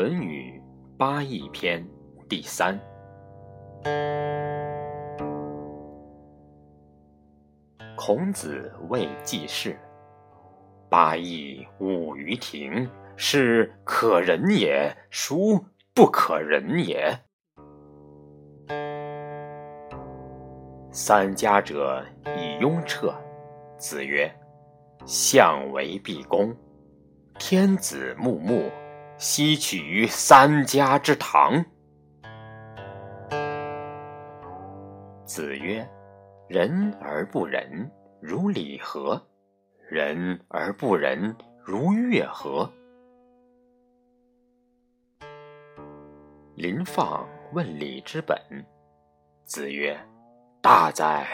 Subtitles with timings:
[0.00, 0.58] 论语
[0.96, 1.86] 八佾篇
[2.26, 2.80] 第三。
[7.94, 9.78] 孔子谓季氏
[10.88, 15.62] ：“八佾舞于庭，是可忍也，孰
[15.94, 17.14] 不可忍也？”
[20.90, 22.02] 三家者
[22.38, 23.14] 以雍彻。
[23.76, 24.34] 子曰
[25.04, 26.56] ：“相为毕公，
[27.38, 28.62] 天子穆穆。”
[29.20, 31.62] 西取于三家之堂。
[35.26, 35.86] 子曰
[36.48, 39.22] ：“仁而不仁，如礼何？
[39.90, 42.72] 仁而不仁，如乐何？”
[46.56, 48.38] 临放问礼之本。
[49.44, 50.00] 子曰
[50.62, 51.28] ：“大哉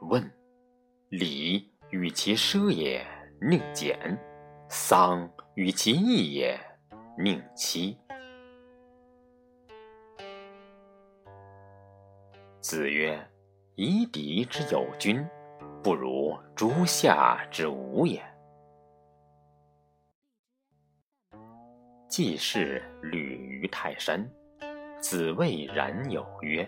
[0.00, 0.20] 问！
[1.10, 3.06] 礼与其奢也，
[3.40, 3.94] 宁俭；
[4.68, 6.58] 丧与其易也。”
[7.22, 7.98] 宁妻。
[12.60, 13.20] 子曰
[13.76, 15.22] ：“夷狄之有君，
[15.82, 18.22] 不如诸夏之无也。”
[22.08, 24.26] 季氏旅于泰山，
[24.98, 26.66] 子谓冉有曰：“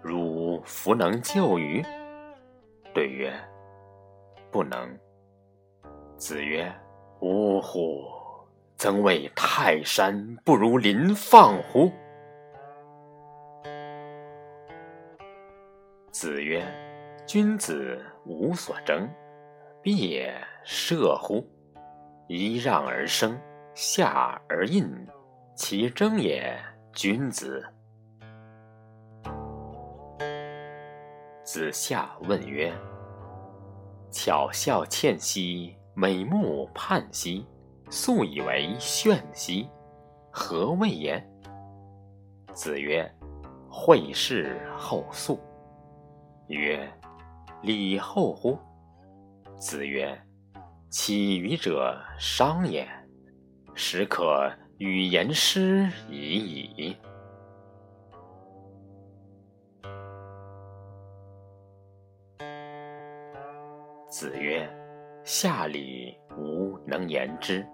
[0.00, 1.84] 汝弗能就与？”
[2.94, 3.30] 对曰
[4.50, 4.98] ：“不能。”
[6.16, 6.74] 子曰
[7.20, 8.02] ：“呜呼！”
[8.78, 11.90] 曾谓泰山不如林放乎？
[16.10, 16.62] 子曰
[17.26, 19.08] ：“君子无所争，
[19.80, 21.42] 必也射乎？
[22.28, 23.40] 揖让而生，
[23.74, 24.86] 下而应，
[25.54, 26.54] 其争也
[26.92, 27.64] 君子。”
[31.42, 32.70] 子夏问曰
[34.12, 37.46] ：“巧笑倩兮，美目盼兮。”
[37.88, 39.68] 素以为炫兮，
[40.30, 41.24] 何谓也？
[42.52, 43.08] 子曰
[43.70, 45.38] ：“惠氏后素。”
[46.48, 46.92] 曰
[47.62, 48.58] ：“礼后乎？”
[49.56, 50.18] 子曰
[50.90, 52.88] ：“起予者商也，
[53.74, 56.38] 始可与言师已
[56.76, 56.96] 矣。”
[64.10, 64.68] 子曰
[65.24, 67.64] ：“下礼吾能言之。”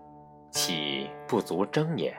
[0.53, 2.15] 岂不足争也？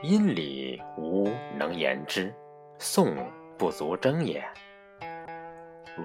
[0.00, 2.32] 殷礼无能言之，
[2.78, 3.16] 宋
[3.58, 4.40] 不足争也。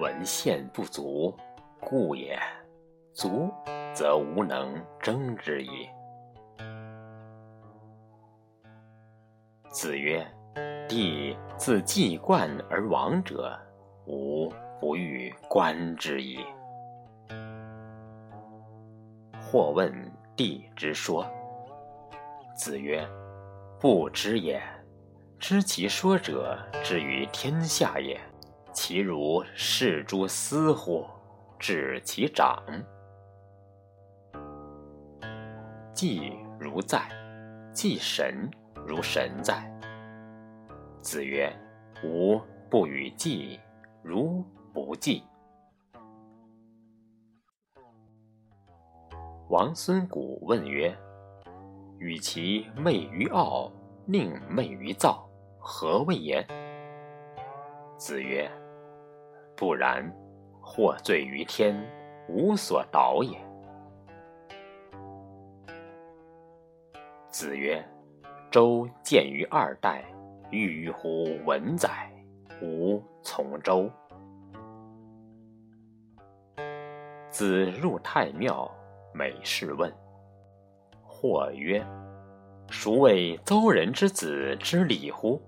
[0.00, 1.32] 文献不足，
[1.80, 2.36] 故也；
[3.12, 3.48] 足，
[3.94, 5.88] 则无能争之矣。
[9.70, 10.26] 子曰
[10.88, 13.56] ：“帝自季冠而亡者，
[14.06, 16.44] 吾不欲观之矣。”
[19.40, 20.07] 或问。
[20.38, 21.26] 帝之说，
[22.56, 23.04] 子曰
[23.80, 24.62] ：“不知也。
[25.36, 28.20] 知其说者，至于天下也。
[28.72, 31.04] 其如视诸斯乎？
[31.58, 32.62] 指其长。
[35.92, 37.02] 祭如在，
[37.72, 38.48] 祭神
[38.86, 39.68] 如神在。”
[41.02, 41.52] 子曰
[42.04, 42.40] ：“吾
[42.70, 43.58] 不与祭，
[44.04, 45.24] 如不祭。”
[49.48, 50.94] 王孙谷问曰
[51.98, 53.72] ：“与其媚于傲，
[54.04, 55.26] 宁媚于躁，
[55.58, 56.46] 何谓也？”
[57.96, 58.46] 子曰
[59.56, 60.06] ：“不然，
[60.60, 61.74] 获罪于天，
[62.28, 63.38] 无所导也。”
[67.32, 67.82] 子曰
[68.52, 70.04] ：“周见于二代，
[70.50, 72.12] 欲乎文宰，
[72.60, 73.90] 吾从周。”
[77.30, 78.70] 子入太庙。
[79.12, 79.92] 美士问，
[81.04, 81.84] 或曰
[82.70, 85.42] ：“孰谓邹人之子之礼乎？”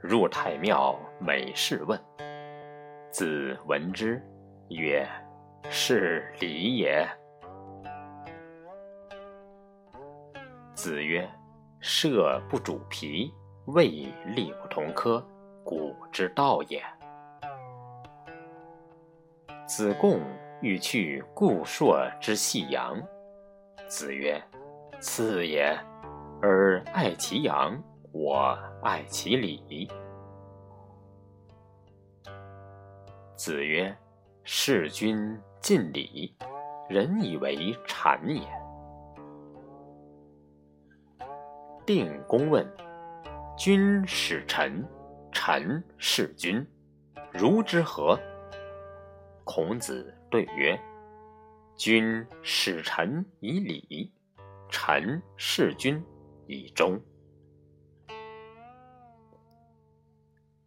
[0.00, 2.00] 入太庙，美士问。
[3.10, 4.22] 子闻之，
[4.68, 5.06] 曰
[5.68, 7.06] ：“是礼也。”
[10.74, 11.28] 子曰
[11.80, 13.32] ：“射不主皮，
[13.66, 13.88] 未
[14.26, 15.26] 力不同科，
[15.64, 16.80] 古之道也。”
[19.66, 20.20] 子贡
[20.62, 22.96] 欲去故朔之细阳。
[23.88, 24.42] 子曰
[25.00, 25.78] ：“次也，
[26.42, 27.80] 而爱其阳，
[28.12, 29.88] 我爱其礼。”
[33.36, 33.96] 子曰
[34.42, 36.34] ：“事君尽礼，
[36.88, 37.56] 人以为
[37.86, 38.42] 谄也。”
[41.86, 42.66] 定公问
[43.56, 44.84] ：“君使臣，
[45.30, 46.66] 臣事君，
[47.32, 48.18] 如之何？”
[49.46, 50.76] 孔子对曰：
[51.76, 54.12] 君使臣以礼，
[54.68, 56.04] 臣事君
[56.48, 57.00] 以忠。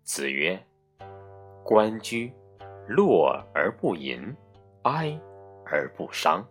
[0.04, 0.58] 子曰
[1.62, 2.34] ：“关雎，
[2.88, 4.34] 乐而不淫，
[4.84, 5.20] 哀
[5.66, 6.48] 而不伤。”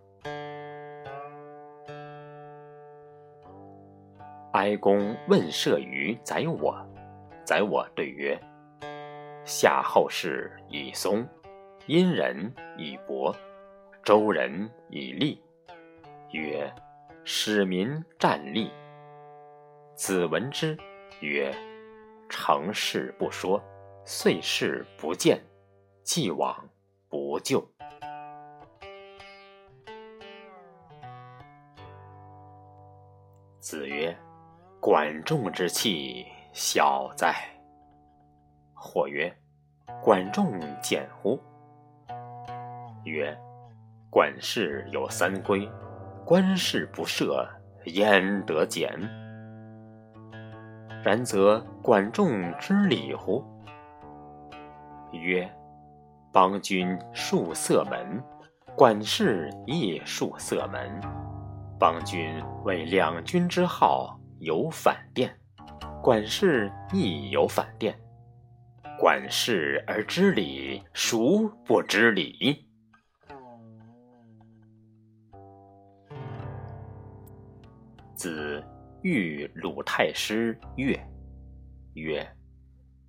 [4.53, 6.77] 哀公问射于宰我，
[7.43, 8.39] 宰我对曰
[9.43, 11.27] ：“夏后氏以松，
[11.89, 13.35] 殷人以博，
[14.03, 15.41] 周人以利。”
[16.31, 16.71] 曰
[17.25, 18.71] ：“使民战栗。”
[19.97, 20.77] 子闻之
[21.21, 21.51] 曰。
[22.29, 23.59] 成事不说，
[24.05, 25.41] 遂事不见，
[26.03, 26.55] 既往
[27.09, 27.67] 不咎。
[33.59, 34.15] 子曰
[34.79, 37.33] ：“管仲之器，小哉！”
[38.77, 39.35] 或曰
[40.03, 41.41] ：“管仲简乎？”
[43.05, 43.35] 曰
[44.09, 45.69] ：“管氏有三规，
[46.25, 47.47] 官事不赦，
[47.85, 48.89] 焉得简？”
[51.03, 53.43] 然则管仲之礼乎？
[55.11, 55.49] 曰：
[56.31, 58.21] 邦君戍塞门，
[58.75, 61.01] 管氏亦戍塞门。
[61.79, 65.29] 邦君为两君之号，有反殿；
[66.03, 67.97] 管氏亦有反殿。
[68.99, 72.68] 管氏而知礼，孰不知礼？
[78.19, 78.61] 子。
[79.01, 80.93] 欲鲁太师乐，
[81.93, 82.27] 曰：“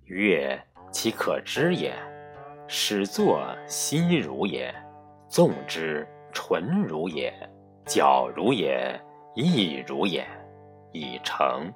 [0.07, 0.57] 乐
[0.89, 1.93] 其可知也？
[2.65, 4.73] 始作心如也，
[5.27, 7.33] 纵之纯如也，
[7.85, 8.97] 矫如也，
[9.35, 10.25] 意如也，
[10.93, 11.69] 已成。”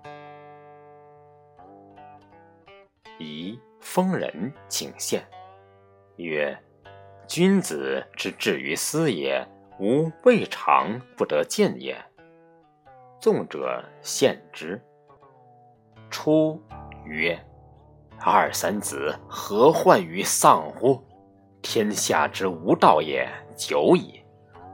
[3.19, 5.21] 宜封人请献，
[6.15, 6.57] 曰
[7.27, 9.45] ：“君子之至于斯也，
[9.81, 12.01] 吾未尝不得见也。”
[13.25, 14.79] 纵者献之。
[16.11, 16.61] 出
[17.05, 17.35] 曰
[18.21, 21.03] ：“二三子何患于丧乎？
[21.59, 23.27] 天下之无道也，
[23.57, 24.21] 久矣。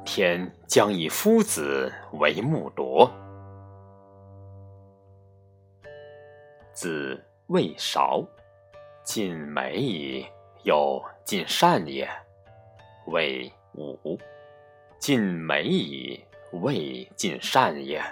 [0.03, 1.89] 天将以夫子
[2.19, 3.09] 为木铎。”
[6.75, 8.21] 子谓韶
[9.01, 10.25] ：“尽美矣，
[10.63, 12.05] 有尽善也。”
[13.07, 14.19] 谓武
[14.99, 16.21] ：“尽美矣，
[16.51, 18.03] 未尽善也。”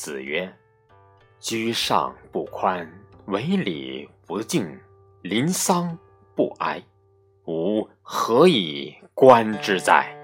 [0.00, 0.50] 子曰
[1.38, 2.90] ：“居上不宽，
[3.26, 4.80] 为礼不敬，
[5.20, 5.98] 临丧
[6.34, 6.82] 不哀，
[7.44, 10.16] 吾何以观之哉？”